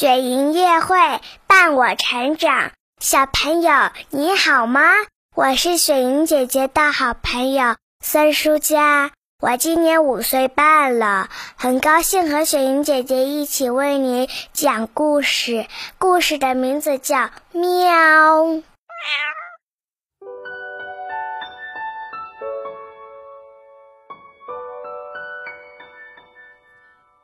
[0.00, 0.96] 雪莹夜会
[1.46, 2.72] 伴我成长。
[3.00, 3.70] 小朋友
[4.08, 4.80] 你好吗？
[5.36, 9.10] 我是雪莹姐姐的好朋友孙舒佳，
[9.42, 15.66] 我今年五岁半了，很高兴和雪莹姐姐一起为你讲故事。
[15.98, 17.18] 故事的名字叫
[17.52, 17.60] 《喵》。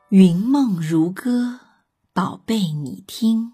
[0.09, 1.59] 云梦如歌，
[2.17, 3.51] 宝贝，你听。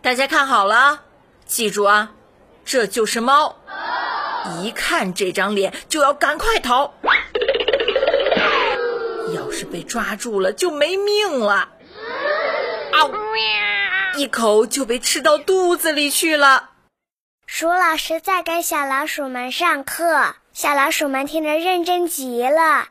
[0.00, 1.02] 大家看好了，
[1.44, 2.12] 记住啊，
[2.64, 3.54] 这就是猫，
[4.62, 6.90] 一看这张脸就要赶快逃，
[9.34, 11.52] 要是被抓住了就没命了。
[11.52, 13.04] 啊！
[14.16, 16.69] 一口就被吃到肚子里去了。
[17.52, 22.86] 鼠老师在给小老鼠们上课，小老鼠们听着认真极了。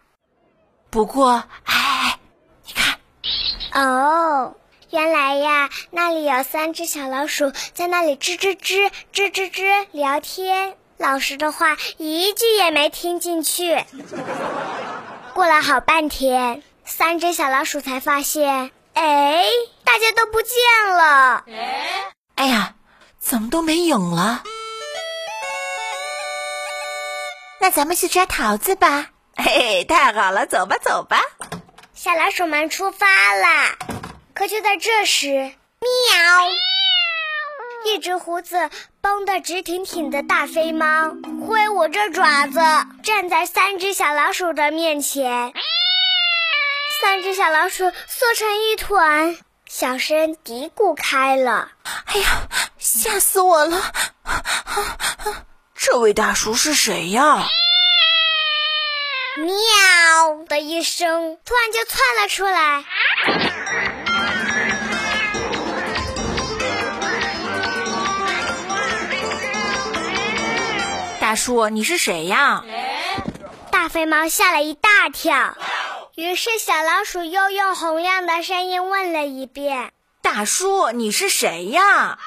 [0.90, 2.20] 不过，哎，
[2.68, 3.00] 你看，
[3.82, 4.56] 哦，
[4.90, 13.86] 原来呀，那里有三只小老鼠在那里吱吱吱吱吱吱聊天，老师的话一句也没听进去。
[15.34, 18.72] 过了好半天，三只小老鼠才发现。
[18.94, 19.46] 哎，
[19.86, 20.54] 大家都不见
[20.94, 21.46] 了！
[21.48, 22.76] 哎，哎呀，
[23.20, 24.44] 怎么都没影了？
[27.70, 29.12] 那咱们去摘桃子吧！
[29.38, 31.22] 嘿，太好了，走吧，走吧！
[31.94, 33.78] 小老鼠们出发了。
[34.34, 35.54] 可就在这时，喵！
[37.86, 41.14] 一只胡子绷得直挺挺的大肥猫
[41.48, 42.60] 挥舞着爪子，
[43.04, 45.54] 站在三只小老鼠的面前。
[47.00, 51.70] 三只小老鼠缩成一团，小声嘀咕开了
[52.08, 52.48] ：“哎呀，
[52.80, 53.80] 吓死我了！
[55.82, 57.48] 这位大叔是谁呀？”
[59.40, 62.84] 喵的一声，突然就窜了出来。
[71.22, 72.64] 大叔，你是谁呀？
[73.72, 75.56] 大肥猫吓了一大跳。
[76.16, 82.20] 于是，小老鼠又用洪亮的声音问了一遍：“大叔，你是谁呀？”“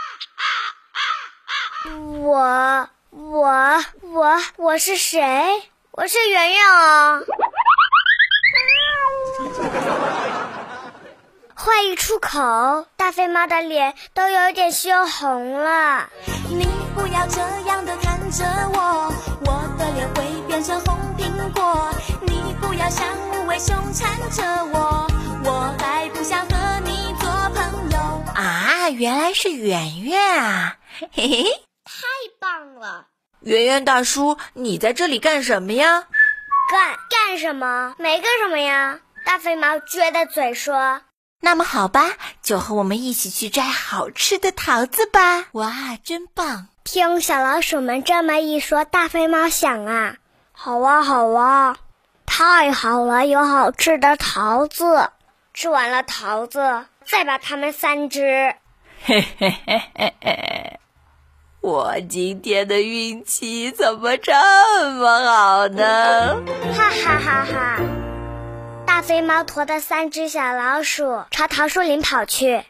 [2.23, 5.21] 我、我、我、我是谁？
[5.91, 7.21] 我是圆圆啊！”
[11.55, 16.09] 话一出口，大肥猫的脸都有点羞红了。
[16.49, 19.13] 你不要这样的看着我，
[19.45, 21.95] 我的脸会变成红苹果。
[22.23, 25.07] 你不要像无尾熊缠着我，
[25.45, 27.99] 我还不想和你做朋友。
[28.35, 30.79] 啊，原来是圆圆啊！
[31.13, 31.45] 嘿嘿，
[32.39, 33.07] 棒了！
[33.41, 36.07] 圆圆大叔，你在这里干什么呀？
[36.71, 37.95] 干干什么？
[37.99, 39.01] 没干什么呀！
[39.25, 41.03] 大肥猫撅着嘴说。
[41.41, 42.13] 那么好吧，
[42.43, 45.47] 就和我们一起去摘好吃的桃子吧！
[45.53, 46.69] 哇，真棒！
[46.85, 50.17] 听小老鼠们这么一说，大肥猫想啊，
[50.53, 51.77] 好啊，好啊，
[52.27, 55.11] 太好了，有好吃的桃子。
[55.55, 58.55] 吃完了桃子，再把它们三只。
[59.05, 60.72] 嘿嘿嘿嘿嘿，
[61.63, 64.33] 我今天的运气怎么这
[64.95, 66.43] 么好呢？
[66.75, 67.81] 哈哈哈哈！
[68.85, 72.65] 大肥猫驮着三只小老鼠朝桃树林跑去。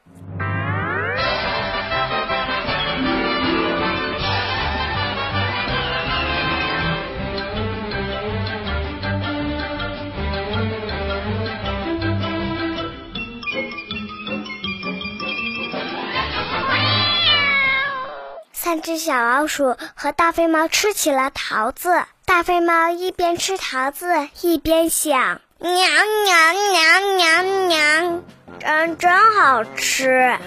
[18.73, 22.05] 三只小老鼠和大飞猫吃起了桃子。
[22.25, 25.43] 大飞猫一边吃桃子，一边想。
[25.59, 25.77] 娘
[26.25, 28.23] 娘娘娘娘，
[28.59, 30.39] 真真好吃，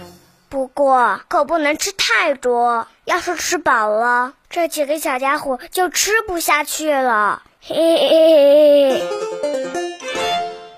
[0.49, 2.87] 不过可不能吃太多。
[3.03, 7.43] 要是吃饱了，这几个小家伙就吃不下去了。
[7.61, 9.07] 嘿嘿嘿嘿。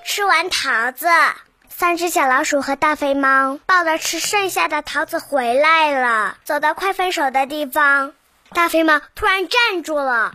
[0.04, 1.08] 吃完桃子，
[1.80, 6.36] 三只小老鼠和大肥猫抱着吃剩下的桃子回来了。
[6.44, 8.14] 走到快分手的地方，
[8.52, 10.32] 大肥猫突然站住了。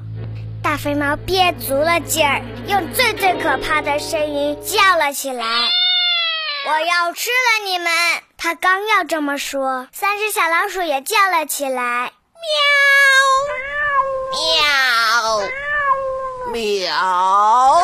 [0.62, 5.44] 大肥猫憋足了劲儿，用最最可怕的声音叫了起来
[6.70, 7.90] ：“我要吃了你们！”
[8.38, 12.12] 它刚要这么说，三只小老鼠也叫了起来
[16.52, 17.82] ：“喵，喵，喵！”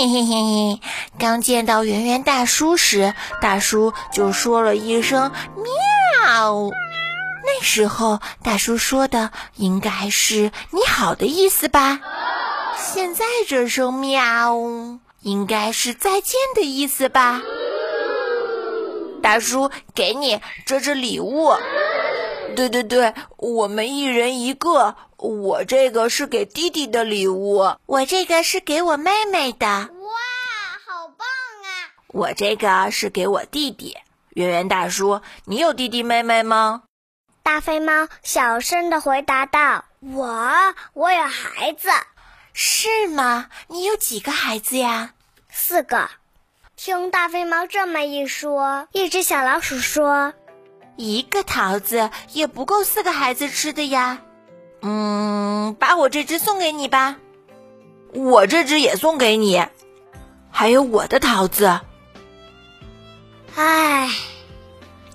[0.00, 0.80] 嘿嘿嘿嘿，
[1.18, 3.12] 刚见到圆圆大叔时，
[3.42, 6.70] 大叔就说了一声“喵”，
[7.44, 12.00] 那时候大叔说的应该是“你好”的意思吧？
[12.78, 14.56] 现在这声喵，
[15.20, 17.42] 应该是再见的意思吧？
[19.22, 21.52] 大叔，给你，这是礼物。
[22.54, 24.96] 对对对，我们一人一个。
[25.16, 29.66] 我这个是给弟弟的礼物，我这个是给我妹妹的。
[29.66, 29.86] 哇，
[30.86, 31.92] 好棒啊！
[32.08, 33.98] 我这个是给我弟弟。
[34.30, 36.84] 圆圆大叔，你有弟弟妹妹吗？
[37.42, 40.50] 大飞猫小声的回答道：“我，
[40.94, 41.90] 我有孩子。”
[42.54, 43.48] 是吗？
[43.68, 45.12] 你有几个孩子呀？
[45.50, 46.08] 四个。
[46.76, 50.32] 听大飞猫这么一说，一只小老鼠说
[51.00, 54.18] ：“一个桃子也不够四个孩子吃的呀。”
[54.82, 57.16] 嗯，把我这只送给你吧。
[58.12, 59.66] 我这只也送给你。
[60.50, 61.80] 还有我的桃子。
[63.56, 64.10] 唉，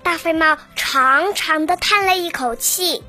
[0.02, 3.02] 大肥猫长长的叹了一口气。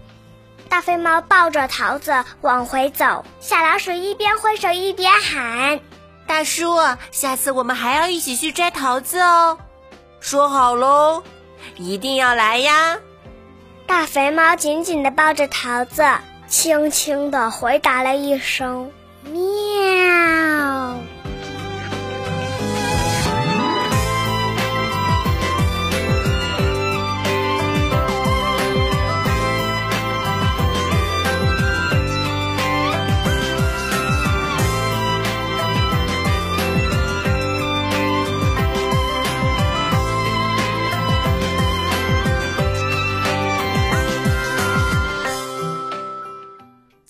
[0.68, 5.80] 大肥猫抱着桃子往回走，小老鼠一边挥手一边喊
[6.28, 6.76] ：“大叔，
[7.12, 9.58] 下次我们还要一起去摘桃子哦，
[10.20, 11.24] 说好喽，
[11.76, 12.98] 一定要来呀！”
[13.86, 16.04] 大肥猫紧紧的抱着桃子，
[16.48, 18.92] 轻轻的回答了一声
[19.32, 19.42] ：“喵。”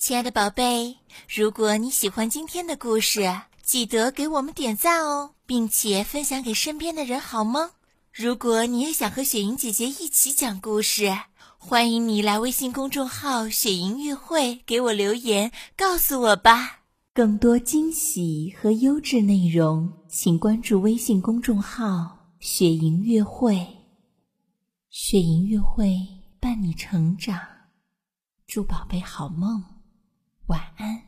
[0.07, 0.95] 亲爱的宝贝，
[1.27, 7.71] 如果你喜欢今天的故事，记得给我们点赞哦，并且分享给身边的人，好吗？
[8.13, 11.13] 如果你也想和雪莹姐姐一起讲故事，
[11.57, 16.83] 欢迎你来微信公众号“雪莹乐会”给我留言，告诉我吧。
[17.13, 23.67] 更多惊喜和优质内容，请关注微信公众号“雪莹乐会”。
[24.89, 25.97] 雪莹乐会
[26.39, 27.37] 伴你成长，
[28.47, 29.61] 祝宝贝好梦。
[30.47, 31.06] 晚安。